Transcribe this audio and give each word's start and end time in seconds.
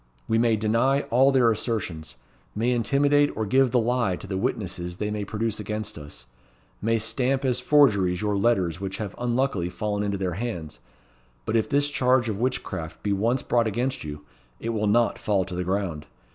We 0.27 0.39
may 0.39 0.55
deny 0.55 1.01
all 1.11 1.31
their 1.31 1.51
assertions; 1.51 2.15
may 2.55 2.71
intimidate 2.71 3.31
or 3.37 3.45
give 3.45 3.69
the 3.69 3.77
lie 3.79 4.15
to 4.15 4.25
the 4.25 4.35
witnesses 4.35 4.97
they 4.97 5.11
may 5.11 5.23
produce 5.23 5.59
against 5.59 5.95
us; 5.95 6.25
may 6.81 6.97
stamp 6.97 7.45
as 7.45 7.59
forgeries 7.59 8.19
your 8.19 8.35
letters 8.35 8.81
which 8.81 8.97
have 8.97 9.13
unluckily 9.19 9.69
fallen 9.69 10.01
into 10.01 10.17
their 10.17 10.33
hands; 10.41 10.79
but 11.45 11.55
if 11.55 11.69
this 11.69 11.87
charge 11.91 12.29
of 12.29 12.39
witchcraft 12.39 13.03
be 13.03 13.13
once 13.13 13.43
brought 13.43 13.67
against 13.67 14.03
you, 14.03 14.25
it 14.59 14.69
will 14.69 14.87
not 14.87 15.19
fall 15.19 15.45
to 15.45 15.53
the 15.53 15.63
ground. 15.63 16.07